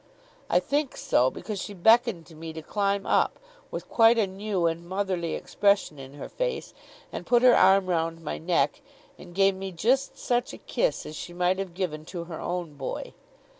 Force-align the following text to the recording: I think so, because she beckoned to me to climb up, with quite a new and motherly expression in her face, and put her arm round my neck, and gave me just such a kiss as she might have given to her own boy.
I 0.49 0.59
think 0.59 0.97
so, 0.97 1.29
because 1.29 1.61
she 1.61 1.75
beckoned 1.75 2.25
to 2.25 2.33
me 2.35 2.53
to 2.53 2.63
climb 2.63 3.05
up, 3.05 3.37
with 3.69 3.87
quite 3.87 4.17
a 4.17 4.25
new 4.25 4.65
and 4.65 4.83
motherly 4.83 5.35
expression 5.35 5.99
in 5.99 6.15
her 6.15 6.27
face, 6.27 6.73
and 7.11 7.23
put 7.23 7.43
her 7.43 7.55
arm 7.55 7.85
round 7.85 8.19
my 8.19 8.39
neck, 8.39 8.81
and 9.19 9.35
gave 9.35 9.53
me 9.53 9.71
just 9.71 10.17
such 10.17 10.53
a 10.53 10.57
kiss 10.57 11.05
as 11.05 11.15
she 11.15 11.33
might 11.33 11.59
have 11.59 11.75
given 11.75 12.03
to 12.05 12.23
her 12.23 12.39
own 12.41 12.73
boy. 12.77 13.13